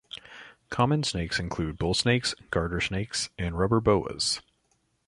[0.71, 4.41] Common snakes include bullsnakes, garter snakes, and rubber boas.